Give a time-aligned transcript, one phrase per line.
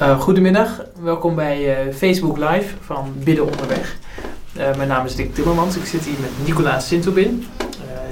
[0.00, 3.96] Uh, goedemiddag, welkom bij uh, Facebook Live van Bidden Onderweg.
[4.56, 7.46] Uh, mijn naam is Dick Timmermans, ik zit hier met Nicolaas Sintobin,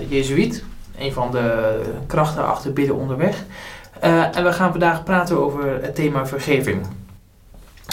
[0.09, 0.65] Jezuïet,
[0.99, 3.45] een van de krachten achter Bidden Onderweg.
[4.01, 6.87] en we gaan vandaag praten over het thema vergeving.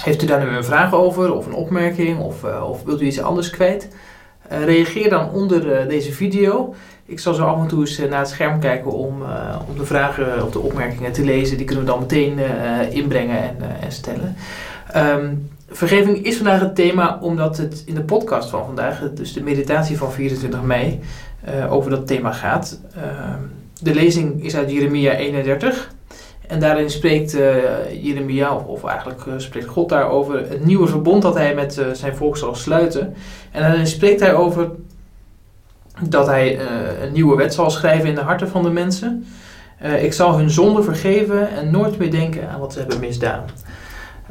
[0.03, 3.21] Heeft u daar nu een vraag over, of een opmerking, of, of wilt u iets
[3.21, 3.87] anders kwijt?
[4.49, 6.75] reageer dan onder deze video.
[7.09, 9.21] Ik zal zo af en toe eens naar het scherm kijken om,
[9.69, 11.57] om de vragen of de opmerkingen te lezen.
[11.57, 12.39] Die kunnen we dan meteen
[12.91, 14.35] inbrengen en, en stellen.
[14.95, 19.43] Um, vergeving is vandaag het thema omdat het in de podcast van vandaag, dus de
[19.43, 20.99] meditatie van 24 mei,
[21.69, 22.79] over dat thema gaat.
[22.97, 23.03] Uh,
[23.81, 25.93] de lezing is uit Jeremia 31.
[26.47, 27.37] En daarin spreekt
[28.01, 32.37] Jeremia, of, of eigenlijk spreekt God daarover, het nieuwe verbond dat hij met zijn volk
[32.37, 33.13] zal sluiten.
[33.51, 34.69] En daarin spreekt hij over
[36.01, 36.59] dat hij
[37.03, 39.25] een nieuwe wet zal schrijven in de harten van de mensen.
[40.01, 43.45] ik zal hun zonde vergeven en nooit meer denken aan wat ze hebben misdaan.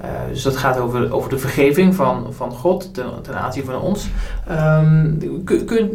[0.05, 3.81] Uh, dus dat gaat over, over de vergeving van, van God ten, ten aanzien van
[3.81, 4.07] ons.
[4.51, 5.91] Um, kun, kun,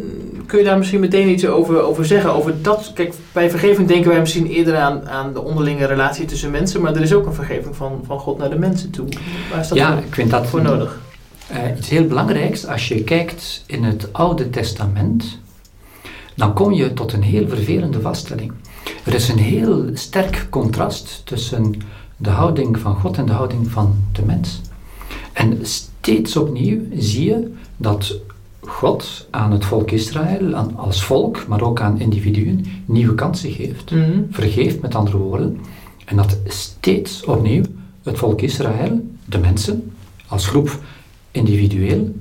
[0.46, 2.34] kun, je daar misschien meteen iets over, over zeggen?
[2.34, 6.50] Over dat, kijk, bij vergeving denken wij misschien eerder aan, aan de onderlinge relatie tussen
[6.50, 9.06] mensen, maar er is ook een vergeving van, van God naar de mensen toe.
[9.50, 11.00] Waar is dat ja, voor, ik vind dat voor nodig?
[11.52, 15.38] Uh, iets heel belangrijks, als je kijkt in het Oude Testament,
[16.34, 18.52] dan kom je tot een heel vervelende vaststelling.
[19.04, 21.74] Er is een heel sterk contrast tussen
[22.16, 24.60] de houding van God en de houding van de mens.
[25.32, 28.20] En steeds opnieuw zie je dat
[28.60, 33.90] God aan het volk Israël, aan, als volk, maar ook aan individuen, nieuwe kansen geeft.
[33.90, 35.60] Mm Vergeeft met andere woorden.
[36.04, 37.62] En dat steeds opnieuw
[38.02, 39.92] het volk Israël, de mensen,
[40.26, 40.78] als groep
[41.30, 42.14] individueel,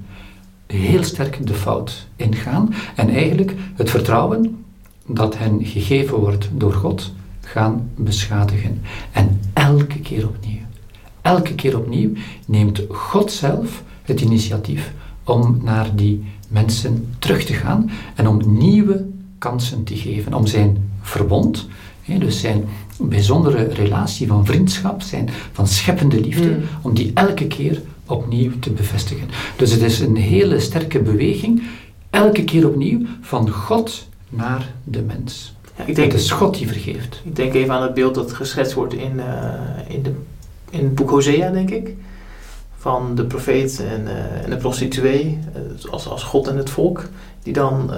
[0.73, 2.73] heel sterk de fout ingaan.
[2.95, 4.63] En eigenlijk het vertrouwen
[5.05, 8.81] dat hen gegeven wordt door God, gaan beschadigen.
[9.11, 10.61] En elke keer opnieuw,
[11.21, 12.11] elke keer opnieuw
[12.45, 19.05] neemt God zelf het initiatief om naar die mensen terug te gaan en om nieuwe
[19.37, 21.67] kansen te geven, om zijn verbond,
[22.05, 22.65] dus zijn
[22.99, 26.63] bijzondere relatie van vriendschap, zijn van scheppende liefde, mm.
[26.81, 29.27] om die elke keer opnieuw te bevestigen.
[29.55, 31.63] Dus het is een hele sterke beweging,
[32.09, 35.53] elke keer opnieuw, van God naar de mens.
[35.77, 37.21] Ja, ik denk, het is God die vergeeft.
[37.23, 39.25] Ik denk even aan het beeld dat geschetst wordt in, uh,
[39.87, 40.11] in, de,
[40.69, 41.95] in het boek Hosea, denk ik.
[42.83, 47.03] Van de profeet en, uh, en de prostituee, uh, als, als God en het volk.
[47.43, 47.91] Die dan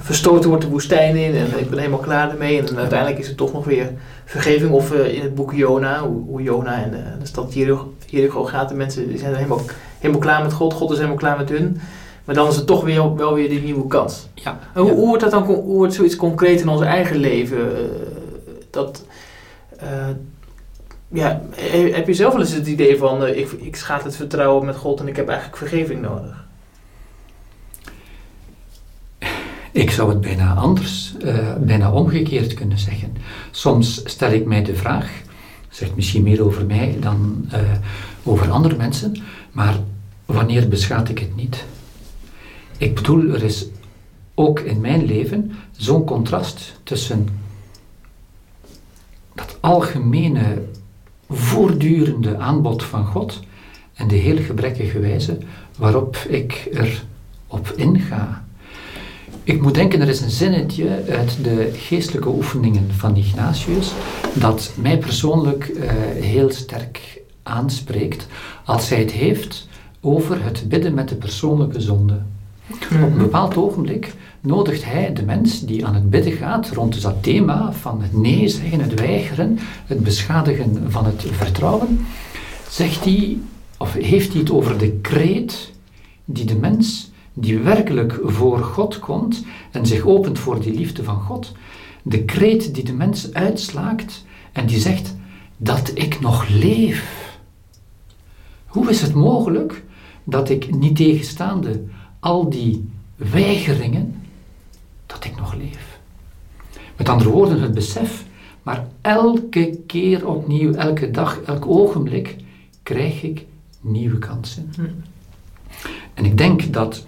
[0.00, 2.58] verstoten wordt de woestijn in en ik ben helemaal klaar ermee.
[2.58, 3.92] En uiteindelijk is het toch nog weer
[4.24, 4.70] vergeving.
[4.70, 8.68] Of in het boek Jona, hoe, hoe Jona en de stad Jericho, Jericho gaat.
[8.68, 9.60] De mensen die zijn helemaal,
[9.98, 10.72] helemaal klaar met God.
[10.72, 11.80] God is helemaal klaar met hun.
[12.24, 14.28] Maar dan is het toch weer, wel weer die nieuwe kans.
[14.34, 14.58] Ja.
[14.74, 17.58] Hoe, hoe, wordt dat dan hoe wordt zoiets concreet in ons eigen leven?
[18.70, 19.04] Dat,
[21.08, 21.42] ja,
[21.92, 24.76] heb je zelf wel eens het idee van uh, ik, ik schaat het vertrouwen met
[24.76, 26.44] God en ik heb eigenlijk vergeving nodig?
[29.72, 31.14] Ik zou het bijna anders,
[31.58, 33.16] bijna omgekeerd kunnen zeggen.
[33.50, 35.10] Soms stel ik mij de vraag,
[35.68, 37.48] zegt misschien meer over mij dan
[38.22, 39.16] over andere mensen,
[39.52, 39.74] maar
[40.26, 41.64] wanneer beschaat ik het niet?
[42.78, 43.66] Ik bedoel, er is
[44.34, 47.28] ook in mijn leven zo'n contrast tussen
[49.34, 50.62] dat algemene,
[51.28, 53.40] voortdurende aanbod van God
[53.94, 55.38] en de heel gebrekkige wijze
[55.78, 58.44] waarop ik erop inga.
[59.42, 63.92] Ik moet denken, er is een zinnetje uit de geestelijke oefeningen van Ignatius
[64.34, 68.26] dat mij persoonlijk uh, heel sterk aanspreekt
[68.64, 69.68] als hij het heeft
[70.00, 72.22] over het bidden met de persoonlijke zonde.
[72.70, 77.22] Op een bepaald ogenblik nodigt hij de mens die aan het bidden gaat rond dat
[77.22, 82.06] thema van het nee zeggen, het weigeren, het beschadigen van het vertrouwen,
[82.70, 83.38] zegt hij,
[83.78, 85.72] of heeft hij het over de kreet
[86.24, 91.20] die de mens die werkelijk voor God komt en zich opent voor die liefde van
[91.20, 91.52] God,
[92.02, 95.16] de kreet die de mens uitslaakt en die zegt
[95.56, 97.24] dat ik nog leef.
[98.66, 99.84] Hoe is het mogelijk
[100.24, 101.84] dat ik niet tegenstaande
[102.20, 104.15] al die weigeringen,
[105.06, 105.98] dat ik nog leef.
[106.96, 108.24] Met andere woorden, het besef,
[108.62, 112.36] maar elke keer opnieuw, elke dag, elk ogenblik,
[112.82, 113.44] krijg ik
[113.80, 114.72] nieuwe kansen.
[114.74, 114.82] Hm.
[116.14, 117.06] En ik denk dat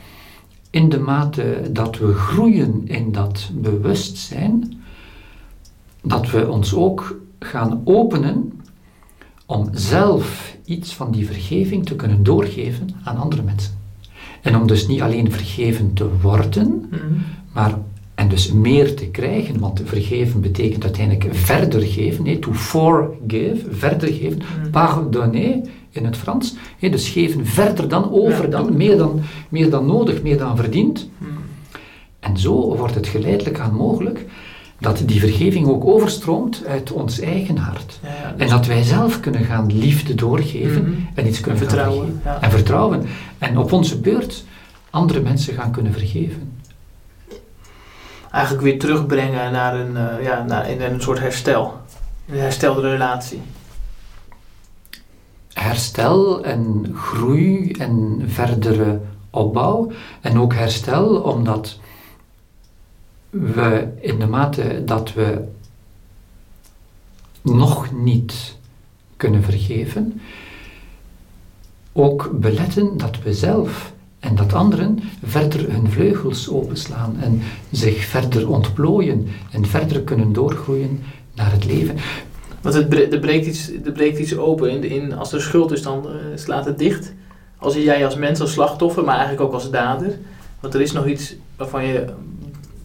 [0.70, 4.82] in de mate dat we groeien in dat bewustzijn,
[6.02, 8.52] dat we ons ook gaan openen
[9.46, 13.76] om zelf iets van die vergeving te kunnen doorgeven aan andere mensen.
[14.42, 17.02] En om dus niet alleen vergeven te worden, mhm.
[17.52, 17.78] maar
[18.28, 24.08] en dus meer te krijgen, want vergeven betekent uiteindelijk verder geven, nee, to forgive, verder
[24.08, 24.70] geven, Mhm.
[24.70, 25.60] pardonner
[25.90, 26.54] in het Frans.
[26.80, 31.08] Dus geven verder dan, over dan, meer dan, meer dan nodig, meer dan verdiend.
[31.18, 31.28] Hmm.
[32.20, 34.24] En zo wordt het geleidelijk aan mogelijk
[34.80, 38.00] dat die vergeving ook overstroomt uit ons eigen hart.
[38.02, 40.92] Ja, ja, En dus- dat wij zelf kunnen gaan liefde doorgeven Mhm.
[41.14, 42.20] en iets kunnen vertrouwen.
[42.24, 42.40] Ja.
[42.40, 43.02] En vertrouwen.
[43.38, 44.44] En op onze beurt
[44.90, 46.47] andere mensen gaan kunnen vergeven.
[48.30, 51.80] Eigenlijk weer terugbrengen naar een, eh, ja, naar, in een soort herstel.
[52.28, 53.42] Een herstelde relatie.
[55.52, 59.92] Herstel en groei en verdere opbouw.
[60.20, 61.78] En ook herstel omdat
[63.30, 65.44] we in de mate dat we
[67.42, 68.56] nog niet
[69.16, 70.20] kunnen vergeven,
[71.92, 78.48] ook beletten dat we zelf en dat anderen verder hun vleugels openslaan en zich verder
[78.48, 81.02] ontplooien en verder kunnen doorgroeien
[81.34, 81.96] naar het leven.
[82.60, 84.70] Want het bre- er, breekt iets, er breekt iets open.
[84.70, 87.12] In, in, als er schuld is, dan eh, slaat het dicht.
[87.58, 90.18] Als jij als mens, als slachtoffer, maar eigenlijk ook als dader.
[90.60, 92.04] Want er is nog iets waarvan je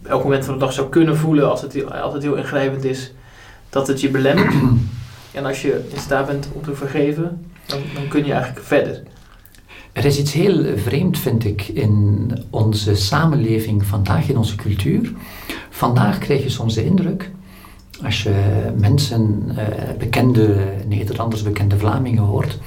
[0.02, 3.12] elk moment van de dag zou kunnen voelen, als het, als het heel ingrijpend is,
[3.70, 4.54] dat het je belemmert.
[5.32, 9.02] en als je in staat bent om te vergeven, dan, dan kun je eigenlijk verder.
[9.94, 15.12] Er is iets heel vreemd, vind ik, in onze samenleving vandaag, in onze cultuur.
[15.70, 17.30] Vandaag krijg je soms de indruk,
[18.04, 20.56] als je mensen, eh, bekende
[20.88, 22.58] Nederlanders, bekende Vlamingen hoort,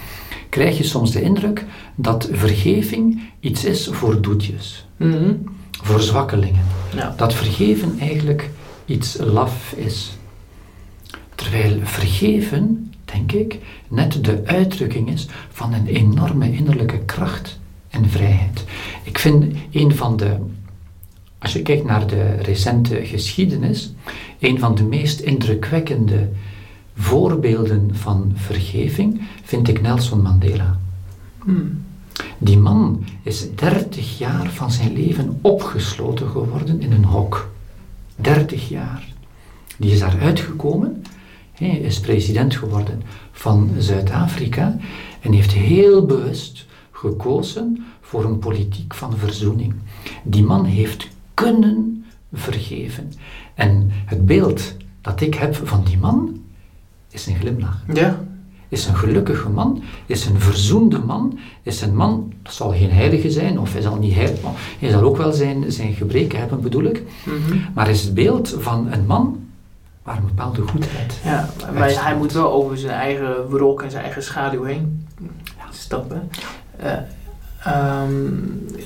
[0.50, 1.66] krijg je soms de indruk
[1.96, 5.34] dat vergeving iets is voor doetjes, Mhm.
[5.84, 6.64] voor zwakkelingen.
[6.96, 7.14] Ja.
[7.18, 8.50] Dat vergeven eigenlijk
[8.86, 10.18] iets laf is.
[11.36, 17.60] Terwijl vergeven, denk ik, net de uitdrukking is van een enorme innerlijke kracht
[17.90, 18.64] en vrijheid.
[19.04, 20.38] Ik vind een van de,
[21.38, 23.94] als je kijkt naar de recente geschiedenis,
[24.40, 26.30] een van de meest indrukwekkende
[26.96, 30.80] voorbeelden van vergeving vind ik Nelson Mandela.
[31.44, 31.86] Hmm.
[32.38, 37.52] Die man is 30 jaar van zijn leven opgesloten geworden in een hok.
[38.16, 39.08] 30 jaar.
[39.78, 41.04] Die is daar uitgekomen,
[41.58, 43.02] hij is president geworden
[43.32, 44.78] van Zuid-Afrika
[45.22, 49.74] en heeft heel bewust gekozen voor een politiek van verzoening.
[50.24, 53.12] Die man heeft kunnen vergeven.
[53.56, 56.42] En het beeld dat ik heb van die man
[57.12, 58.26] is een glimlach Ja.
[58.70, 63.32] is een gelukkige man, is een verzoende man, is een man, dat zal geen heilige
[63.32, 66.62] zijn, of hij zal niet heilig, maar hij zal ook wel zijn, zijn gebreken hebben,
[66.62, 67.58] bedoel ik, Mhm.
[67.74, 69.40] maar is het beeld van een man
[70.08, 71.20] waar een bepaalde goedheid.
[71.24, 75.08] Ja, maar hij moet wel over zijn eigen wrok en zijn eigen schaduw heen
[75.70, 76.30] stappen.
[76.78, 76.94] Eh,
[77.64, 78.34] ehm,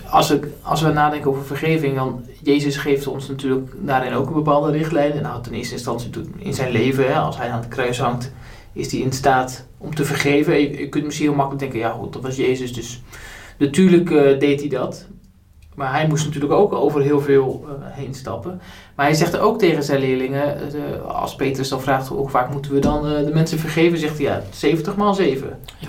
[0.10, 4.34] als, ik, als we nadenken over vergeving, dan Jezus geeft ons natuurlijk daarin ook een
[4.34, 5.22] bepaalde richtlijn.
[5.22, 8.32] Nou, ten eerste instantie in zijn leven, hè, als hij aan het kruis hangt,
[8.74, 10.60] is hij in staat om te vergeven.
[10.60, 13.02] Je, je kunt misschien heel makkelijk denken, ja goed, dat was Jezus, dus
[13.58, 15.08] natuurlijk eh, deed hij dat.
[15.76, 18.62] Maar hij moest natuurlijk ook over heel veel eh, heen stappen.
[18.96, 22.74] Maar hij zegt ook tegen zijn leerlingen, eh, als Petrus dan vraagt hoe vaak moeten
[22.74, 25.60] we dan eh, de mensen vergeven, zegt hij ja, 70 maal 7.
[25.78, 25.88] Ja.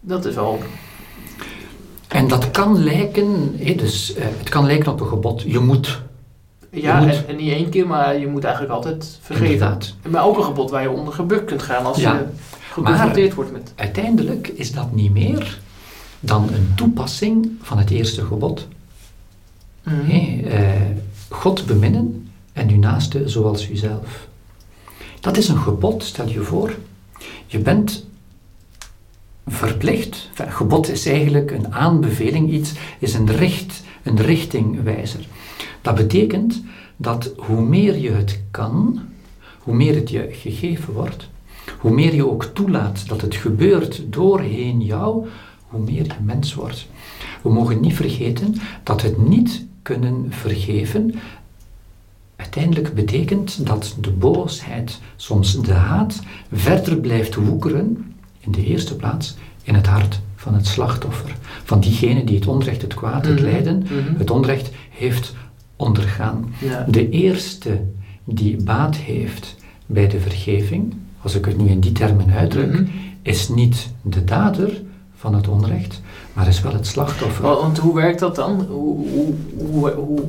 [0.00, 0.58] Dat is wel.
[2.08, 6.00] En dat kan lijken, hé, dus, het kan lijken op een gebod, je moet,
[6.70, 7.14] Ja, Je moet.
[7.16, 9.52] en, en niet één keer, maar je moet eigenlijk altijd vergeven.
[9.52, 9.94] inderdaad.
[10.08, 12.12] Maar ook een gebod waar je onder gebukt kunt gaan als Ja.
[12.14, 12.24] je
[12.72, 13.72] geconfronteerd wordt met.
[13.76, 15.58] Uiteindelijk is dat niet meer
[16.20, 18.68] dan een toepassing van het eerste gebod.
[19.88, 20.70] Eh,
[21.28, 24.28] God beminnen en uw naaste zoals uzelf.
[25.20, 26.74] Dat is een gebod, stel je voor.
[27.46, 28.06] Je bent
[29.46, 35.26] verplicht, gebod is eigenlijk een aanbeveling, iets is een, richt, een richtingwijzer.
[35.82, 36.62] Dat betekent
[36.96, 39.00] dat hoe meer je het kan,
[39.58, 41.28] hoe meer het je gegeven wordt,
[41.78, 45.26] hoe meer je ook toelaat dat het gebeurt doorheen jou,
[45.66, 46.86] hoe meer je mens wordt.
[47.42, 51.14] We mogen niet vergeten dat het niet kunnen vergeven
[52.36, 56.20] uiteindelijk betekent dat de boosheid, soms de haat,
[56.52, 62.24] verder blijft woekeren, in de eerste plaats in het hart van het slachtoffer, van diegene
[62.24, 63.44] die het onrecht, het kwaad, het Mhm.
[63.44, 64.18] lijden, Mhm.
[64.18, 65.34] het onrecht heeft
[65.76, 66.52] ondergaan.
[66.60, 66.86] Ja.
[66.88, 67.80] De eerste
[68.24, 72.84] die baat heeft bij de vergeving, als ik het nu in die termen uitdruk, Mhm.
[73.22, 74.82] is niet de dader
[75.18, 76.00] van het onrecht,
[76.32, 77.42] maar is wel het slachtoffer.
[77.42, 78.66] Wa- Want hoe werkt dat dan?
[78.68, 80.20] Hoe, hoe, hoe, hoe,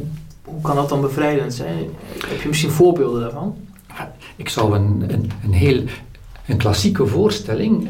[0.44, 1.86] hoe kan dat dan bevrijdend zijn?
[2.28, 3.56] Heb je misschien voorbeelden daarvan?
[4.36, 5.84] Ik zou een, een, een heel
[6.46, 7.88] een klassieke voorstelling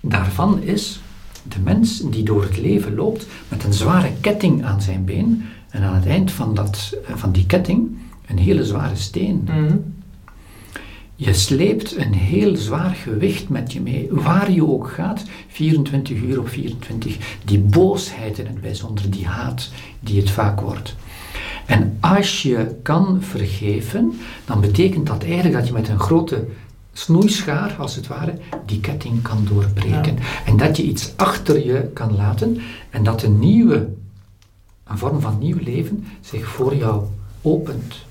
[0.00, 1.00] daarvan is
[1.42, 5.82] de mens die door het leven loopt met een zware ketting aan zijn been en
[5.82, 9.42] aan het eind van, dat, van die ketting een hele zware steen.
[9.44, 9.76] Mhm.
[11.20, 16.38] Je sleept een heel zwaar gewicht met je mee, waar je ook gaat, 24 uur
[16.38, 17.38] op 24.
[17.44, 19.70] Die boosheid in het bijzonder, die haat
[20.00, 20.94] die het vaak wordt.
[21.66, 26.46] En als je kan vergeven, dan betekent dat eigenlijk dat je met een grote
[26.92, 30.18] snoeischaar, als het ware, die ketting kan doorbreken.
[30.46, 32.58] En dat je iets achter je kan laten
[32.90, 33.88] en dat een nieuwe,
[34.84, 37.04] een vorm van nieuw leven zich voor jou
[37.42, 38.06] opent.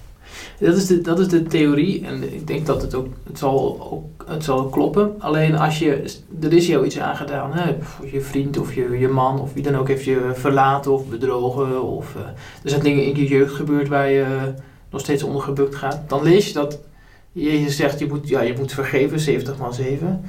[0.59, 3.87] Dat is, de, dat is de theorie en ik denk dat het ook, het zal,
[3.91, 5.15] ook, het zal kloppen.
[5.19, 7.75] Alleen als je, er is jou iets aangedaan, hè,
[8.11, 11.83] je vriend of je, je man of wie dan ook heeft je verlaten of bedrogen
[11.83, 12.21] of uh,
[12.63, 14.53] er zijn dingen in je jeugd gebeurd waar je
[14.89, 16.01] nog steeds onder gebukt gaat.
[16.07, 16.79] Dan lees je dat
[17.31, 20.21] Jezus zegt, je moet, ja, je moet vergeven, 70 maal 7.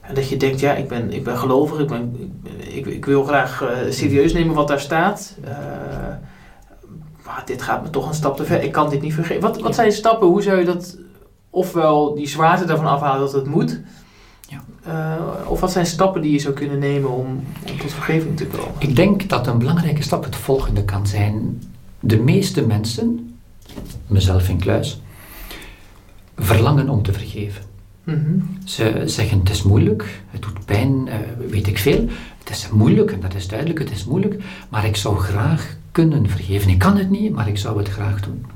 [0.00, 3.24] En dat je denkt, ja, ik ben, ik ben gelovig, ik, ben, ik, ik, wil
[3.24, 5.36] graag uh, serieus nemen wat daar staat.
[7.32, 8.62] Maar dit gaat me toch een stap te ver.
[8.62, 9.42] Ik kan dit niet vergeven.
[9.42, 10.28] Wat, wat zijn stappen?
[10.28, 10.98] Hoe zou je dat,
[11.50, 13.80] ofwel die zwaarte ervan afhalen dat het moet,
[14.48, 14.64] ja.
[14.88, 17.26] Uh, of wat zijn stappen die je zou kunnen nemen om,
[17.70, 18.72] om tot vergeving te komen?
[18.78, 21.62] Ik denk dat een belangrijke stap het volgende kan zijn.
[22.00, 23.36] De meeste mensen,
[24.06, 25.00] mezelf in kluis,
[26.36, 27.62] verlangen om te vergeven.
[28.04, 28.58] Mm -hmm.
[28.64, 31.14] Ze zeggen het is moeilijk, het doet pijn, uh,
[31.48, 32.08] weet ik veel.
[32.38, 36.28] Het is moeilijk en dat is duidelijk, het is moeilijk, maar ik zou graag kunnen
[36.28, 36.70] vergeven.
[36.70, 38.46] Ik kan het niet, maar ik zou het graag doen.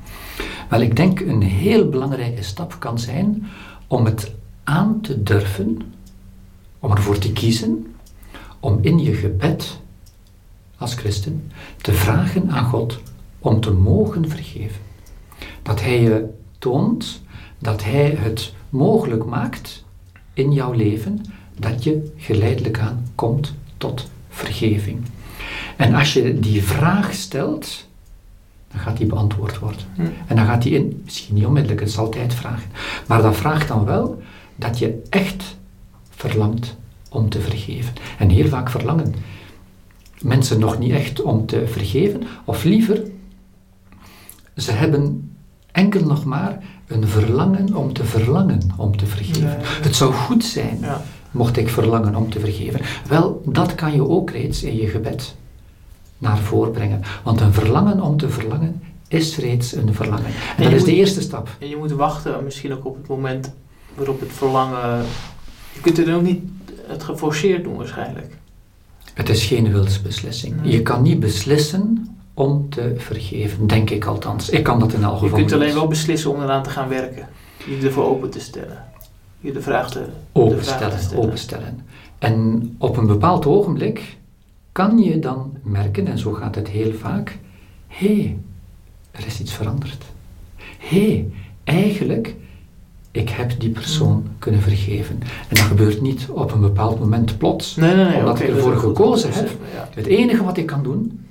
[0.69, 3.47] Wel, ik denk een heel belangrijke stap kan zijn
[3.87, 4.31] om het
[4.63, 5.81] aan te durven,
[6.79, 7.95] om ervoor te kiezen,
[8.59, 9.79] om in je gebed
[10.77, 11.51] als christen
[11.81, 12.99] te vragen aan God
[13.39, 14.81] om te mogen vergeven.
[15.61, 16.29] Dat Hij je
[16.59, 17.21] toont
[17.59, 19.83] dat Hij het mogelijk maakt
[20.33, 21.21] in jouw leven
[21.59, 24.99] dat je geleidelijk aan komt tot vergeving.
[25.75, 27.87] En als je die vraag stelt,
[28.71, 29.81] dan gaat die beantwoord worden.
[29.95, 30.01] Hm.
[30.27, 32.69] En dan gaat die in, misschien niet onmiddellijk, het is altijd vragen,
[33.07, 34.21] maar dat vraagt dan wel
[34.55, 35.57] dat je echt
[36.09, 36.75] verlangt
[37.09, 37.93] om te vergeven.
[38.17, 39.15] En heel vaak verlangen
[40.21, 43.01] mensen nog niet echt om te vergeven, of liever,
[44.55, 45.31] ze hebben
[45.71, 49.49] enkel nog maar een verlangen om te verlangen om te vergeven.
[49.49, 49.57] Ja.
[49.61, 51.01] Het zou goed zijn, Ja.
[51.37, 52.81] Mocht ik verlangen om te vergeven.
[53.07, 55.35] Wel, dat kan je ook reeds in je gebed
[56.17, 57.01] naar voren brengen.
[57.23, 60.25] Want een verlangen om te verlangen is reeds een verlangen.
[60.25, 61.49] En, En dat je is de eerste stap.
[61.59, 63.53] En je moet wachten misschien ook op het moment
[63.95, 65.05] waarop het verlangen...
[65.73, 66.41] Je kunt het ook niet
[66.87, 68.37] het geforceerd doen waarschijnlijk.
[69.13, 70.61] Het is geen wilsbeslissing.
[70.61, 70.71] Nee.
[70.71, 74.49] Je kan niet beslissen om te vergeven, denk ik althans.
[74.49, 75.59] Ik kan dat in elk Je geval kunt niet.
[75.61, 77.27] alleen wel beslissen om eraan te gaan werken.
[77.65, 78.83] Je ervoor open te stellen.
[79.39, 81.23] Je de vraag te, de vraag te openstellen, stellen.
[81.23, 81.79] openstellen.
[82.17, 84.17] En op een bepaald ogenblik
[84.71, 87.37] kan je dan merken, en zo gaat het heel vaak,
[87.87, 88.37] hé, hey,
[89.11, 90.03] er is iets veranderd.
[90.77, 91.29] Hé, hey,
[91.63, 92.35] eigenlijk,
[93.11, 94.35] ik heb die persoon Mm.
[94.39, 95.19] kunnen vergeven.
[95.21, 97.75] En dat gebeurt niet op een bepaald moment plots.
[97.75, 98.19] Nee, nee, nee.
[98.19, 99.49] Omdat oké, ik ervoor gekozen heb.
[99.73, 99.89] Ja.
[99.93, 101.25] Het enige wat ik kan doen,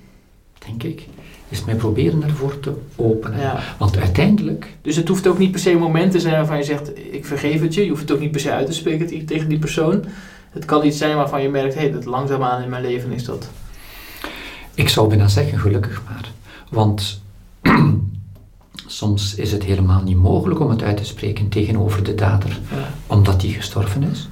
[0.67, 1.07] denk ik,
[1.49, 3.41] is mij proberen ervoor te openen.
[3.41, 3.61] Ja.
[3.79, 6.65] Want uiteindelijk Dus het hoeft ook niet per se een moment te zijn waarvan je
[6.65, 7.83] zegt, ik vergeef het je.
[7.85, 10.05] Je hoeft het ook niet per se uit te spreken te- tegen die persoon.
[10.51, 13.25] Het kan iets zijn waarvan je merkt, hé, hey, dat langzaamaan in mijn leven is
[13.25, 13.49] dat.
[14.75, 16.31] Ik zou bijna zeggen, gelukkig maar.
[16.71, 17.23] Want
[18.87, 22.91] soms is het helemaal niet mogelijk om het uit te spreken tegenover de dader, Ja.
[23.07, 24.29] omdat hij gestorven is.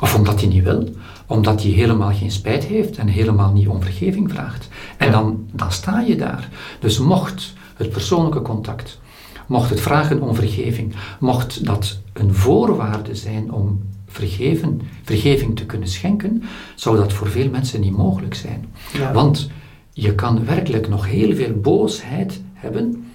[0.00, 0.88] Of omdat hij niet wil,
[1.26, 4.68] omdat hij helemaal geen spijt heeft en helemaal niet om vergeving vraagt.
[4.96, 6.48] En dan, dan sta je daar.
[6.80, 9.00] Dus mocht het persoonlijke contact,
[9.46, 15.88] mocht het vragen om vergeving, mocht dat een voorwaarde zijn om vergeven, vergeving te kunnen
[15.88, 16.42] schenken,
[16.74, 18.66] zou dat voor veel mensen niet mogelijk zijn.
[18.92, 19.12] Ja.
[19.12, 19.50] Want
[19.92, 23.10] je kan werkelijk nog heel veel boosheid hebben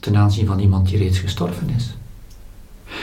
[0.00, 1.94] ten aanzien van iemand die reeds gestorven is.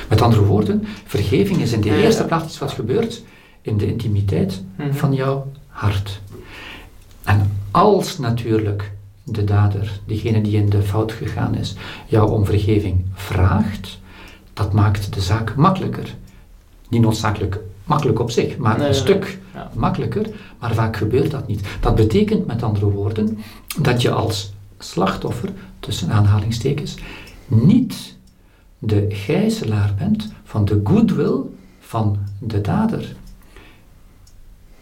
[0.09, 3.23] Met andere woorden, vergeving is in de Ja, eerste plaats iets wat gebeurt
[3.61, 4.93] in de intimiteit Mhm.
[4.93, 6.19] van jouw hart.
[7.23, 8.91] En als natuurlijk
[9.23, 11.75] de dader, diegene die in de fout gegaan is,
[12.07, 13.99] jou om vergeving vraagt,
[14.53, 16.15] dat maakt de zaak makkelijker.
[16.89, 19.71] Niet noodzakelijk makkelijk op zich, maar Nee, een nee, stuk Ja.
[19.75, 20.27] makkelijker,
[20.59, 21.61] maar vaak gebeurt dat niet.
[21.79, 23.37] Dat betekent met andere woorden
[23.81, 26.95] dat je als slachtoffer, tussen aanhalingstekens,
[27.47, 28.15] niet
[28.83, 31.39] de gijzelaar bent van de goodwill
[31.79, 33.15] van de dader.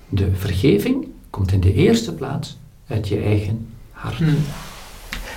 [0.09, 4.15] De vergeving komt in de eerste plaats uit je eigen hart.
[4.15, 4.25] Hm.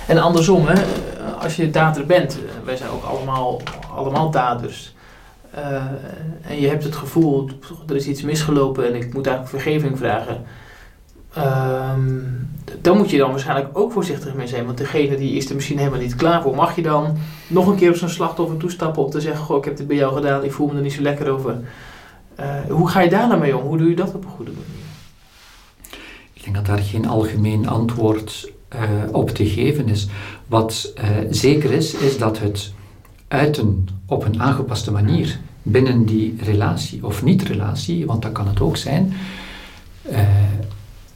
[0.07, 0.83] En andersom, hè,
[1.39, 3.61] als je dader bent, eh, wij zijn ook allemaal,
[3.95, 4.95] allemaal daders.
[5.51, 5.75] Eh,
[6.41, 7.49] en je hebt het gevoel,
[7.87, 10.43] er is iets misgelopen en ik moet eigenlijk vergeving vragen.
[11.33, 12.19] Ehm,
[12.81, 14.65] dan moet je dan waarschijnlijk ook voorzichtig mee zijn.
[14.65, 16.55] Want degene die is er misschien helemaal niet klaar voor.
[16.55, 17.17] Mag je dan
[17.53, 19.95] nog een keer op zo'n slachtoffer toestappen om te zeggen: Goh, ik heb het bij
[19.95, 21.59] jou gedaan, ik voel me er niet zo lekker over.
[22.39, 23.67] Uh, hoe ga je daar nou mee om?
[23.67, 24.85] Hoe doe je dat op een goede manier?
[26.33, 28.81] Ik denk dat daar geen algemeen antwoord uh,
[29.11, 30.07] op te geven is.
[30.47, 32.73] Wat uh, zeker is, is dat het
[33.27, 38.77] uiten op een aangepaste manier binnen die relatie of niet-relatie, want dat kan het ook
[38.77, 39.13] zijn,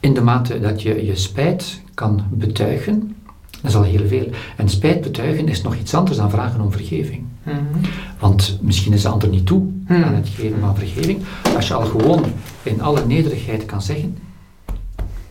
[0.00, 3.16] in de mate dat je je spijt kan betuigen,
[3.60, 4.28] dat is al heel veel.
[4.56, 7.24] En spijt betuigen is nog iets anders dan vragen om vergeving.
[7.42, 7.80] Mm -hmm.
[8.18, 10.02] Want misschien is de ander niet toe mm.
[10.02, 11.20] aan het geven van vergeving.
[11.56, 12.24] Als je al gewoon
[12.62, 14.18] in alle nederigheid kan zeggen,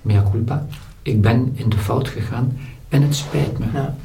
[0.02, 0.66] mea culpa,
[1.02, 2.58] ik ben in de fout gegaan
[2.90, 3.66] en het spijt me.
[3.74, 3.96] Ja.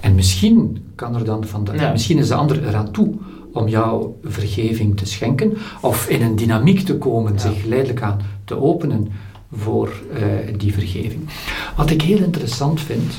[0.00, 1.92] En misschien kan er dan van de, ja.
[1.92, 3.14] misschien is de ander eraan toe
[3.52, 7.38] om jou vergeving te schenken, of in een dynamiek te komen, ja.
[7.38, 9.08] zich geleidelijk aan te openen
[9.52, 11.28] voor uh, die vergeving.
[11.76, 13.12] Wat ik heel interessant vind,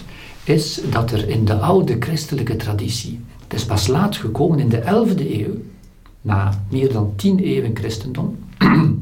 [0.50, 4.82] is dat er in de oude christelijke traditie, het is pas laat gekomen in de
[4.82, 5.62] 11e eeuw,
[6.22, 8.38] na meer dan tien eeuwen christendom,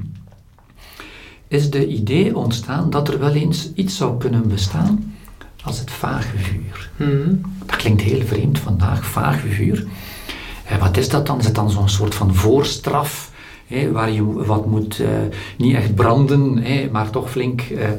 [1.47, 5.13] is de idee ontstaan dat er wel eens iets zou kunnen bestaan
[5.63, 6.91] als het vage vuur.
[6.95, 7.41] Mm.
[7.65, 9.87] Dat klinkt heel vreemd vandaag, vage vuur.
[10.65, 11.39] Eh, wat is dat dan?
[11.39, 13.31] Is het dan zo'n soort van voorstraf,
[13.91, 15.07] waar je wat moet, uh,
[15.57, 17.89] niet echt branden, maar toch flink uh,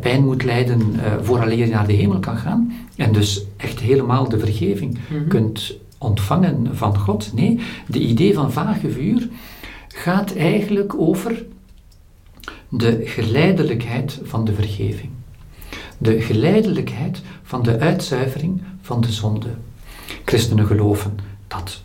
[0.00, 2.72] pijn moet lijden vooraleer je naar de hemel kan gaan?
[2.96, 5.28] En dus echt helemaal de vergeving mm-hmm.
[5.28, 7.32] kunt ontvangen van God?
[7.34, 9.28] Nee, de idee van vage vuur
[9.88, 11.44] gaat eigenlijk over
[12.68, 15.10] de geleidelijkheid van de vergeving.
[15.98, 19.48] De geleidelijkheid van de uitzuivering van de zonde.
[20.24, 21.82] Christenen geloven dat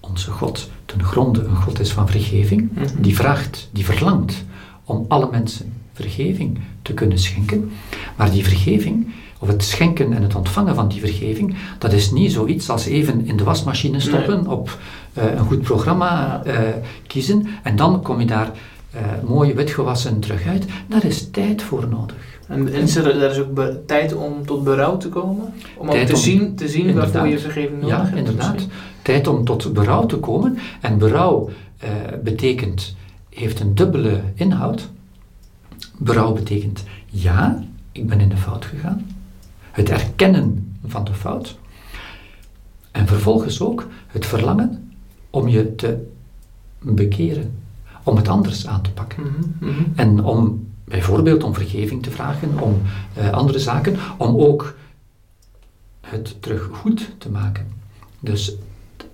[0.00, 3.02] onze God ten gronde een God is van vergeving, -hmm.
[3.02, 4.44] die vraagt, die verlangt
[4.84, 7.70] om alle mensen vergeving te kunnen schenken.
[8.16, 9.06] Maar die vergeving,
[9.38, 13.26] of het schenken en het ontvangen van die vergeving, dat is niet zoiets als even
[13.26, 14.50] in de wasmachine stoppen, nee.
[14.50, 14.78] op
[15.18, 16.58] uh, een goed programma uh,
[17.06, 18.50] kiezen en dan kom je daar
[18.94, 20.64] uh, mooi witgewassen terug uit.
[20.86, 22.16] Daar is tijd voor nodig.
[22.48, 25.52] En, en is er, er is ook tijd om tot berouw te komen?
[25.76, 28.10] Om ook te, om, zien, te zien waarvoor je vergeving nodig ja, hebt?
[28.10, 28.66] Ja, inderdaad.
[29.02, 30.58] Tijd om tot berouw te komen.
[30.80, 31.50] En berouw
[32.22, 32.96] betekent,
[33.28, 34.88] heeft een dubbele inhoud.
[36.02, 39.06] Berouw betekent, ja, ik ben in de fout gegaan.
[39.70, 41.58] Het erkennen van de fout.
[42.90, 44.92] En vervolgens ook het verlangen
[45.30, 46.06] om je te
[46.78, 47.54] bekeren
[48.02, 49.22] om het anders aan te pakken.
[49.22, 49.92] Mm -hmm.
[49.94, 52.82] En om bijvoorbeeld om vergeving te vragen, om
[53.18, 54.74] uh, andere zaken, om ook
[56.00, 57.66] het terug goed te maken.
[58.20, 58.54] Dus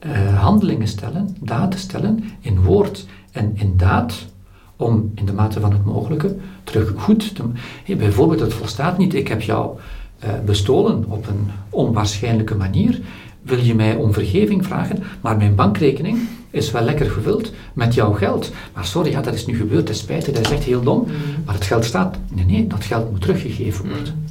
[0.06, 4.26] uh, handelingen stellen, daden stellen in woord en in daad,
[4.76, 7.42] om in de mate van het mogelijke terug goed te
[7.84, 9.78] hey, Bijvoorbeeld, het volstaat niet, ik heb jou
[10.24, 13.00] uh, bestolen op een onwaarschijnlijke manier.
[13.42, 16.18] Wil je mij om vergeving vragen, maar mijn bankrekening
[16.50, 18.52] is wel lekker gevuld met jouw geld.
[18.74, 20.98] Maar sorry, ja, dat is nu gebeurd, dat is spijtig, dat is echt heel dom.
[20.98, 21.44] Mm.
[21.44, 24.14] Maar het geld staat, nee, nee, dat geld moet teruggegeven worden.
[24.16, 24.24] Mm.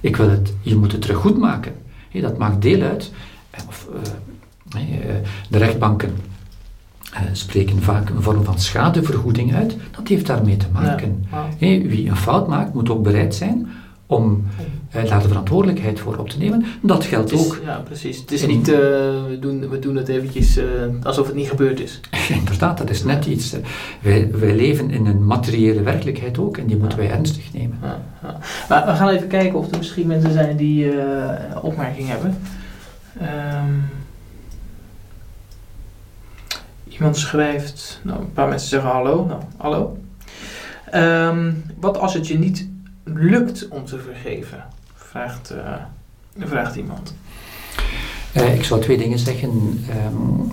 [0.00, 1.72] Ik wil het, je moet het terug goed maken.
[2.08, 3.10] Hey, dat maakt deel uit.
[3.68, 4.00] Of, uh,
[5.48, 6.14] de rechtbanken
[7.14, 9.76] uh, spreken vaak een vorm van schadevergoeding uit.
[9.90, 11.26] Dat heeft daarmee te maken.
[11.30, 11.48] Ja.
[11.58, 13.68] Hey, wie een fout maakt, moet ook bereid zijn
[14.06, 14.44] om
[14.96, 16.64] uh, daar de verantwoordelijkheid voor op te nemen.
[16.82, 17.60] Dat geldt is, ook.
[17.64, 18.18] Ja, precies.
[18.18, 20.60] Het is niet, uh, we, doen, we doen het eventjes
[21.02, 22.00] alsof het niet gebeurd is.
[22.38, 23.56] Inderdaad, dat is net iets.
[24.00, 27.78] Wij, wij leven in een materiële werkelijkheid ook en die moeten wij ernstig nemen.
[27.82, 28.38] Ja, ja.
[28.68, 30.92] Maar we gaan even kijken of er misschien mensen zijn die
[31.62, 32.38] opmerkingen hebben.
[33.20, 33.99] Um,
[37.00, 39.26] iemand schrijft, nou, een paar mensen zeggen hallo.
[39.26, 39.98] Nou, hallo.
[40.94, 42.68] Um, wat als het je niet
[43.04, 44.64] lukt om te vergeven?
[44.94, 45.74] Vraagt, uh,
[46.38, 47.14] vraagt iemand.
[48.36, 50.52] Uh, ik zou twee dingen zeggen, um,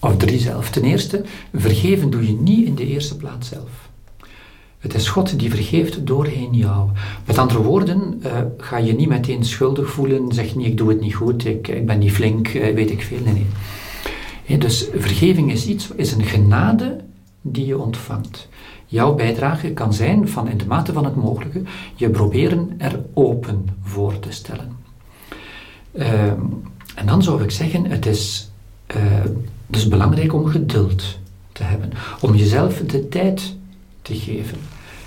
[0.00, 0.70] of drie zelf.
[0.70, 3.70] Ten eerste, vergeven doe je niet in de eerste plaats zelf.
[4.78, 6.90] Het is God die vergeeft doorheen jou.
[7.24, 11.00] Met andere woorden, uh, ga je niet meteen schuldig voelen, zeg niet ik doe het
[11.00, 13.20] niet goed, ik, ik ben niet flink, weet ik veel.
[13.24, 13.46] Nee.
[14.46, 17.00] Dus vergeving is iets, is een genade
[17.40, 18.48] die je ontvangt.
[18.86, 21.62] Jouw bijdrage kan zijn van in de mate van het mogelijke
[21.94, 24.76] je proberen er open voor te stellen.
[25.92, 26.22] Uh,
[26.94, 28.50] en dan zou ik zeggen, het is
[28.96, 29.02] uh,
[29.66, 31.18] dus belangrijk om geduld
[31.52, 33.56] te hebben, om jezelf de tijd
[34.02, 34.58] te geven.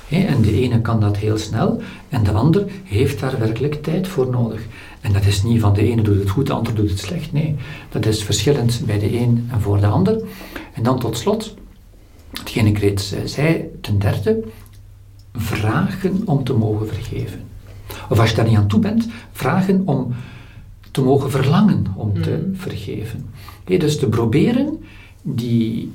[0.09, 4.29] En de ene kan dat heel snel en de ander heeft daar werkelijk tijd voor
[4.29, 4.61] nodig.
[5.01, 7.31] En dat is niet van de ene doet het goed, de ander doet het slecht.
[7.31, 7.55] Nee,
[7.89, 10.21] dat is verschillend bij de een en voor de ander.
[10.73, 11.53] En dan tot slot,
[12.31, 14.43] hetgeen ik reeds zei, ten derde,
[15.33, 17.39] vragen om te mogen vergeven.
[18.09, 20.13] Of als je daar niet aan toe bent, vragen om
[20.91, 22.59] te mogen verlangen om te Mhm.
[22.59, 23.25] vergeven.
[23.63, 24.83] Dus te proberen
[25.21, 25.91] die,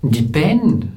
[0.00, 0.92] die pijn,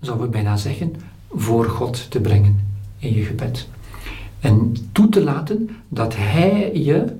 [0.00, 0.92] zou ik bijna zeggen,
[1.30, 2.60] voor God te brengen
[2.98, 3.68] in je gebed.
[4.44, 7.16] En toe te laten dat Hij je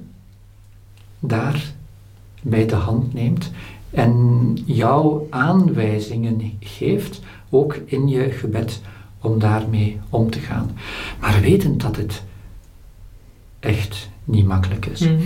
[1.19, 1.73] daar
[2.43, 3.51] bij de hand neemt
[3.91, 8.81] en jou aanwijzingen geeft, ook in je gebed,
[9.21, 10.71] om daarmee om te gaan.
[11.21, 12.23] Maar wetend dat het
[13.61, 15.01] echt niet makkelijk is.
[15.01, 15.21] Mhm.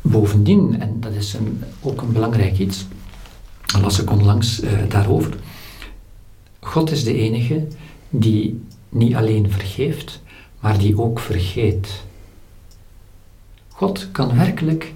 [0.00, 2.86] Bovendien, en dat is een, ook een belangrijk iets,
[3.80, 5.34] las ik onlangs eh, daarover.
[6.60, 7.66] God is de enige
[8.10, 10.22] die niet alleen vergeeft,
[10.62, 12.02] maar die ook vergeet.
[13.68, 14.92] God kan werkelijk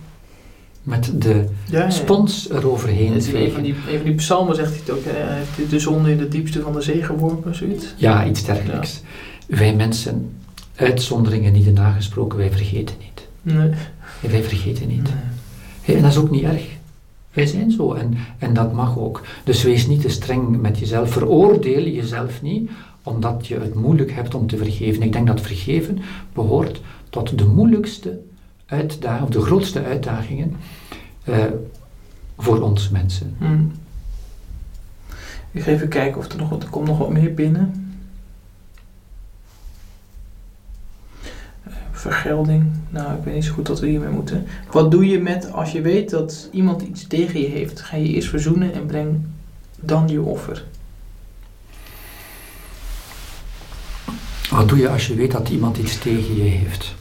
[0.83, 1.91] met de Ja, ja.
[1.91, 3.63] spons eroverheen Het is een van, vegen.
[3.63, 5.05] die, een van die psalmen zegt hij het ook.
[5.05, 7.87] Hij heeft de zonde in de diepste van de zee geworpen, zoiets.
[7.97, 9.03] Ja, iets dergelijks.
[9.47, 10.31] Wij mensen,
[10.75, 13.27] uitzonderingen niet nagesproken, wij vergeten niet.
[13.57, 13.71] Nee.
[14.21, 15.03] Wij vergeten niet.
[15.87, 15.97] Nee.
[15.97, 16.63] En dat is ook niet erg.
[17.33, 19.23] Wij zijn zo en, en dat mag ook.
[19.45, 21.11] Dus wees niet te streng met jezelf.
[21.13, 22.71] Veroordeel jezelf niet
[23.07, 25.03] omdat je het moeilijk hebt om te vergeven.
[25.03, 25.99] Ik denk dat vergeven
[26.33, 28.21] behoort tot de moeilijkste
[28.67, 30.57] uitdagingen, of de grootste uitdagingen
[31.25, 31.45] eh,
[32.39, 33.37] voor ons mensen.
[33.39, 33.65] Hm.
[35.51, 37.95] Ik even kijken of er nog wat, er komt nog wat meer binnen.
[41.63, 42.65] Eh, Vergelding.
[42.91, 44.47] Nou, ik weet niet zo goed wat we hiermee moeten.
[44.71, 47.81] Wat doe je met als je weet dat iemand iets tegen je heeft?
[47.81, 49.21] Ga je eerst verzoenen en breng
[49.81, 50.65] dan je offer.
[54.57, 56.95] Wat doe je als je weet dat iemand iets tegen je heeft?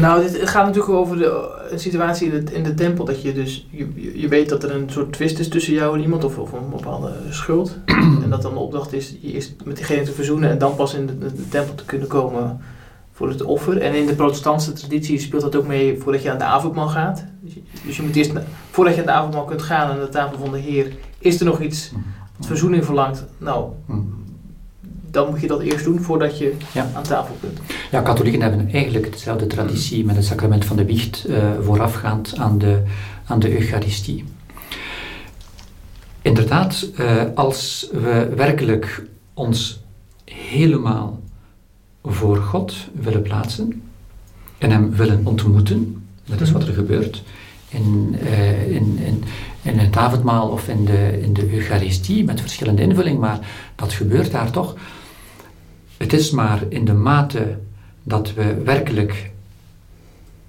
[0.00, 3.04] Nou, dit gaat natuurlijk over de, een situatie in de, in de tempel.
[3.04, 3.66] Dat je dus,
[4.14, 6.70] je, weet dat er een soort twist is tussen jou en iemand of, of een
[6.70, 7.78] bepaalde schuld.
[8.24, 10.94] en dat dan de opdracht is je eerst met diegene te verzoenen en dan pas
[10.94, 12.60] in de, de, de tempel te kunnen komen
[13.12, 13.80] voor het offer.
[13.80, 17.24] En in de protestantse traditie speelt dat ook mee voordat je aan de avondmaal gaat.
[17.40, 18.32] Dus je, dus je moet eerst,
[18.70, 21.46] voordat je aan de avondmaal kunt gaan aan de tafel van de Heer, is er
[21.46, 21.92] nog iets
[22.36, 23.24] wat verzoening verlangt.
[23.38, 23.98] Nou, Hm.
[25.10, 26.90] Dan moet je dat eerst doen voordat je Ja.
[26.94, 27.58] aan tafel kunt.
[27.90, 32.58] Ja, katholieken hebben eigenlijk dezelfde traditie met het sacrament van de biecht eh, voorafgaand aan
[32.58, 32.82] de,
[33.26, 34.24] aan de Eucharistie.
[36.22, 39.02] Inderdaad, eh, als we werkelijk
[39.34, 39.80] ons
[40.24, 41.20] helemaal
[42.04, 43.82] voor God willen plaatsen
[44.58, 47.22] en Hem willen ontmoeten, dat is wat er gebeurt
[47.68, 49.24] in, eh, in, in,
[49.62, 53.38] in het avondmaal of in de, in de Eucharistie met verschillende invulling, maar
[53.76, 54.76] dat gebeurt daar toch.
[56.00, 57.58] Het is maar in de mate
[58.02, 59.30] dat we werkelijk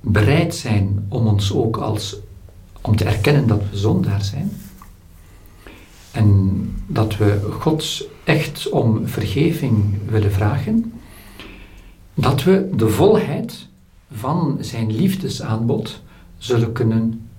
[0.01, 2.15] bereid zijn om ons ook als
[2.81, 4.51] om te erkennen dat we zondaar zijn.
[6.11, 10.93] En dat we God echt om vergeving willen vragen,
[12.13, 13.67] dat we de volheid
[14.11, 16.01] van zijn liefdesaanbod
[16.37, 17.29] zullen kunnen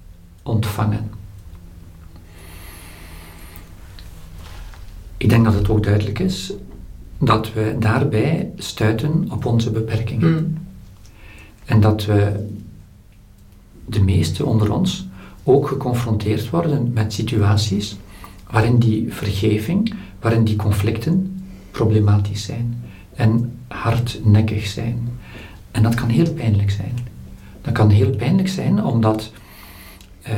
[0.42, 1.10] ontvangen.
[5.16, 6.52] Ik denk dat het ook duidelijk is
[7.24, 10.36] dat we daarbij stuiten op onze beperkingen.
[10.36, 10.44] Hm.
[11.64, 12.48] En dat we,
[13.86, 15.06] de meesten onder ons,
[15.42, 17.96] ook geconfronteerd worden met situaties
[18.50, 25.08] waarin die vergeving, waarin die conflicten problematisch zijn en hardnekkig zijn.
[25.70, 26.94] En dat kan heel pijnlijk zijn.
[27.60, 29.32] Dat kan heel pijnlijk zijn omdat
[30.22, 30.34] eh,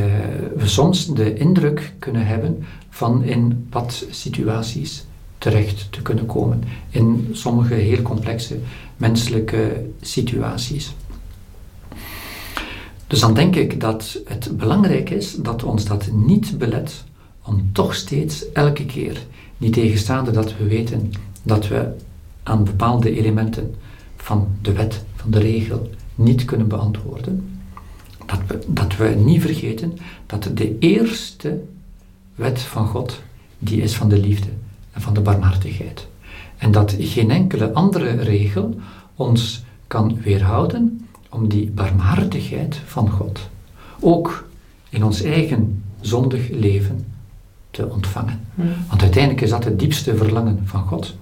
[0.57, 5.05] we soms de indruk kunnen hebben van in wat situaties
[5.45, 6.65] terecht te kunnen komen.
[6.91, 8.59] In sommige heel complexe
[8.97, 10.95] menselijke situaties.
[13.07, 17.05] Dus dan denk ik dat het belangrijk is dat ons dat niet belet
[17.43, 19.27] om toch steeds elke keer,
[19.57, 21.89] niet tegenstaande dat we weten dat we
[22.43, 23.75] aan bepaalde elementen
[24.17, 27.59] van de wet, van de regel, niet kunnen beantwoorden,
[28.27, 31.63] dat we, dat we niet vergeten dat de eerste
[32.35, 33.21] wet van God,
[33.59, 34.49] die is van de liefde
[34.95, 36.07] en van de barmhartigheid.
[36.57, 38.75] En dat geen enkele andere regel
[39.15, 43.49] ons kan weerhouden om die barmhartigheid van God
[44.01, 44.49] ook
[44.89, 47.05] in ons eigen zondig leven
[47.71, 48.41] te ontvangen.
[48.55, 48.63] Hm.
[48.89, 51.17] Want uiteindelijk is dat het diepste verlangen van God,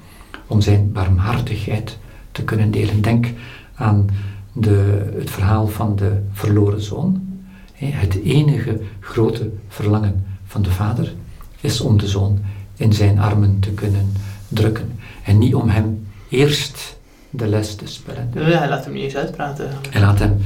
[0.46, 1.98] om zijn barmhartigheid
[2.32, 3.02] te kunnen delen.
[3.02, 3.26] Denk
[3.74, 4.06] aan
[4.52, 7.30] de, het verhaal van de verloren zoon.
[7.74, 11.14] Het enige grote verlangen van de vader
[11.61, 12.38] is om de zoon
[12.82, 14.12] in zijn armen te kunnen
[14.48, 14.98] drukken.
[15.24, 16.96] En niet om hem eerst
[17.30, 18.30] de les te spellen.
[18.34, 19.70] Ja, hij laat hem niet eens uitpraten.
[19.90, 20.38] Hij laat hem...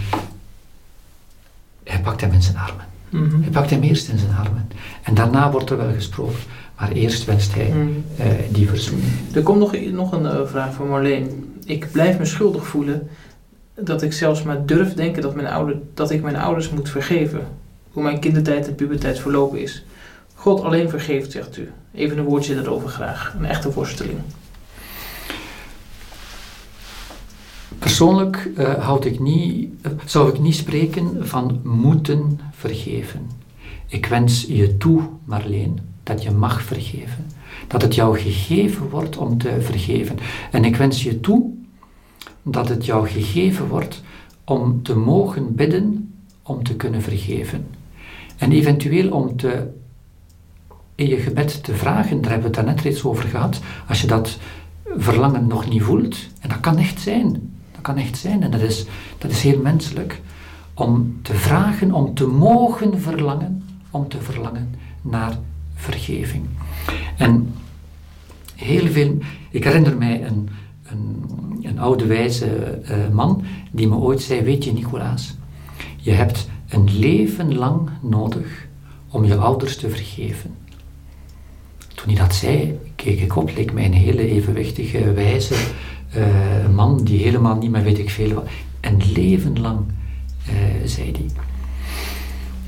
[1.85, 2.85] Hij pakt hem in zijn armen.
[3.11, 3.41] Mhm.
[3.43, 4.69] Hij pakt hem eerst in zijn armen.
[5.03, 6.39] En daarna wordt er wel gesproken.
[6.79, 7.89] Maar eerst wenst hij Mhm.
[8.17, 9.09] eh, die verzoening.
[9.35, 11.55] Er komt nog, nog een eh, vraag van Marleen.
[11.65, 13.09] Ik blijf me schuldig voelen
[13.81, 17.41] dat ik zelfs maar durf denken dat, mijn ouder, dat ik mijn ouders moet vergeven.
[17.93, 19.85] Hoe mijn kindertijd en puberteit verlopen is.
[20.47, 21.71] God alleen vergeeft, zegt u.
[21.95, 23.35] Even een woordje daarover graag.
[23.39, 24.19] Een echte worsteling.
[27.79, 29.69] Persoonlijk uh, houd ik niet,
[30.05, 33.31] zou ik niet spreken van moeten vergeven.
[33.87, 37.27] Ik wens je toe, Marleen, dat je mag vergeven.
[37.67, 40.19] Dat het jou gegeven wordt om te vergeven.
[40.51, 41.51] En ik wens je toe
[42.43, 44.03] dat het jou gegeven wordt
[44.45, 47.67] om te mogen bidden om te kunnen vergeven.
[48.37, 49.69] En eventueel om te,
[50.97, 54.07] in je gebed te vragen, daar hebben we het net reeds over gehad, als je
[54.07, 54.39] dat
[54.97, 57.33] verlangen nog niet voelt, en dat kan echt zijn,
[57.73, 58.87] dat kan echt zijn, en dat is,
[59.19, 60.21] dat is heel menselijk,
[60.75, 65.39] om te vragen, om te mogen verlangen, om te verlangen naar
[65.75, 66.45] vergeving.
[67.17, 67.55] En
[68.55, 69.19] heel veel,
[69.51, 70.49] ik herinner mij een,
[70.83, 71.25] een,
[71.63, 75.37] een oude wijze uh, man die me ooit zei, weet je Nicolaas,
[75.97, 78.69] je hebt een leven lang nodig
[79.09, 80.55] om je ouders te vergeven.
[81.97, 85.55] Toen hij dat zei, keek ik op, leek mij een hele evenwichtige, wijze
[86.17, 88.45] uh, man die helemaal niet meer weet ik veel wat.
[88.81, 89.79] Een leven lang,
[90.49, 90.55] uh,
[90.85, 91.27] zei hij.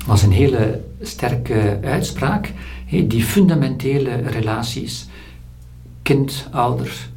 [0.05, 2.53] was een hele sterke uitspraak.
[2.89, 5.07] Die fundamentele relaties,
[6.01, 7.09] kind, ouder,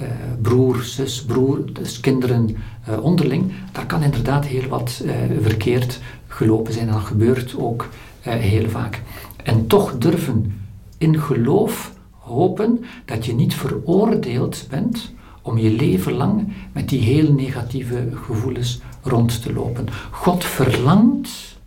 [0.00, 0.06] uh,
[0.42, 2.56] broer, zus, broer, dus kinderen
[3.00, 5.04] onderling, daar kan inderdaad heel wat
[5.42, 6.86] verkeerd gelopen zijn.
[6.86, 7.88] En dat gebeurt ook
[8.20, 9.02] heel vaak.
[9.44, 10.59] En toch durven
[11.00, 17.32] in geloof hopen dat je niet veroordeeld bent om je leven lang met die heel
[17.32, 19.86] negatieve gevoelens rond te lopen.
[20.10, 21.58] God verlangt,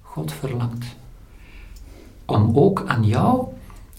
[0.00, 0.84] God verlangt
[2.24, 3.46] om ook aan jou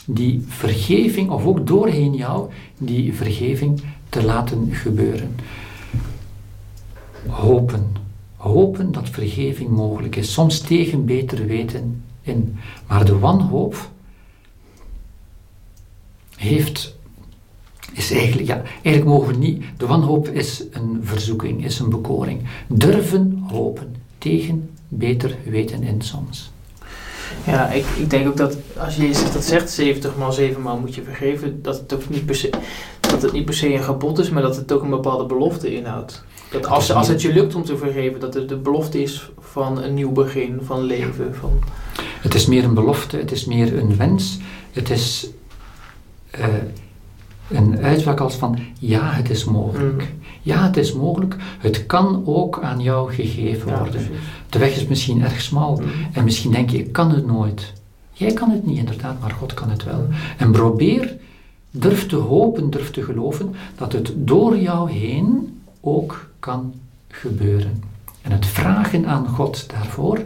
[0.05, 5.35] die vergeving, of ook doorheen jou, die vergeving te laten gebeuren.
[7.27, 7.95] Hopen,
[8.35, 12.57] hopen dat vergeving mogelijk is, soms tegen beter weten in.
[12.87, 13.89] Maar de wanhoop
[16.45, 16.95] heeft,
[17.93, 22.41] is eigenlijk, ja, eigenlijk mogen we niet, de wanhoop is een verzoeking, is een bekoring.
[22.67, 26.51] Durven hopen tegen beter weten in soms.
[27.45, 30.95] Ja, ik, ik denk ook dat als je dat zegt, 70 maal 7 maal moet
[30.95, 32.49] je vergeven, dat het ook niet per se,
[32.99, 35.75] dat het niet per se een gebod is, maar dat het ook een bepaalde belofte
[35.75, 36.23] inhoudt.
[36.51, 39.83] Dat als, als het je lukt om te vergeven, dat het de belofte is van
[39.83, 41.35] een nieuw begin, van leven.
[41.35, 41.59] Van...
[42.21, 44.37] Het is meer een belofte, het is meer een wens.
[44.71, 45.29] Het is
[46.39, 46.45] uh,
[47.49, 50.01] een uitspraak als van ja, het is mogelijk.
[50.01, 50.23] Mm.
[50.41, 51.35] Ja, het is mogelijk.
[51.59, 53.93] Het kan ook aan jou gegeven ja, worden.
[53.93, 54.23] Precies.
[54.49, 55.87] De weg is misschien erg smal mm.
[56.13, 57.73] en misschien denk je, ik kan het nooit.
[58.11, 59.99] Jij kan het niet inderdaad, maar God kan het wel.
[59.99, 60.15] Mm.
[60.37, 61.17] En probeer,
[61.71, 66.73] durf te hopen, durf te geloven dat het door jou heen ook kan
[67.07, 67.83] gebeuren.
[68.21, 70.19] En het vragen aan God daarvoor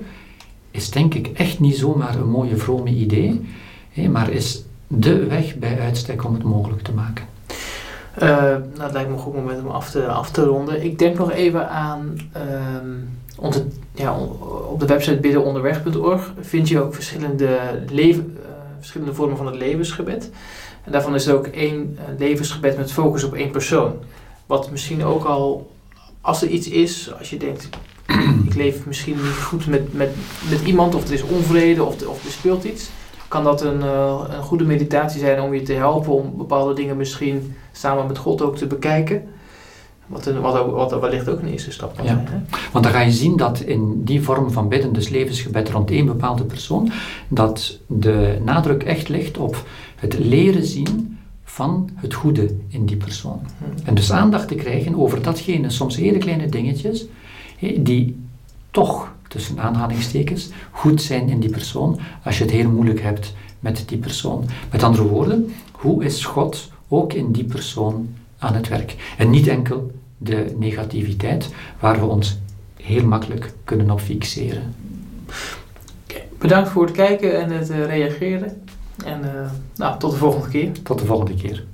[0.71, 3.41] is denk ik echt niet zomaar een mooie vrome idee,
[4.09, 7.25] maar is de weg bij uitstek om het mogelijk te maken.
[8.15, 10.84] Uh, nou, het lijkt me een goed moment om af te, af te ronden.
[10.84, 12.17] Ik denk nog even aan
[13.38, 14.17] onze, ja,
[14.69, 18.45] op de website biddenonderweg.org vind je ook verschillende, leven, uh,
[18.78, 20.30] verschillende vormen van het levensgebed.
[20.84, 23.93] En daarvan is er ook één uh, levensgebed met focus op één persoon.
[24.45, 25.71] Wat misschien ook al
[26.21, 27.69] als er iets is, als je denkt,
[28.47, 30.10] ik leef misschien niet goed met, met,
[30.49, 32.89] met iemand, of er is onvrede, of, of er speelt iets,
[33.29, 36.97] kan dat een, uh, een goede meditatie zijn om je te helpen om bepaalde dingen
[36.97, 39.23] misschien samen met God ook te bekijken.
[40.07, 42.11] Wat, een, wat, ook, wat wellicht ook een eerste stap kan ja.
[42.11, 42.27] zijn.
[42.29, 42.57] Hè?
[42.71, 46.05] Want dan ga je zien dat in die vorm van bidden, dus levensgebed rond één
[46.05, 46.91] bepaalde persoon,
[47.27, 49.63] dat de nadruk echt ligt op
[49.95, 53.41] het leren zien van het goede in die persoon.
[53.83, 57.05] En dus aandacht te krijgen over datgene, soms hele kleine dingetjes,
[57.77, 58.17] die
[58.71, 63.83] toch, tussen aanhalingstekens, goed zijn in die persoon, als je het heel moeilijk hebt met
[63.87, 64.45] die persoon.
[64.71, 68.95] Met andere woorden, hoe is God ook in die persoon aan het werk?
[69.17, 72.37] En niet enkel de negativiteit, waar we ons
[72.75, 74.75] heel makkelijk kunnen op fixeren.
[76.37, 78.61] Bedankt voor het kijken en het uh, reageren.
[79.05, 80.71] En uh, nou, tot de volgende keer.
[80.83, 81.65] Tot de volgende keer.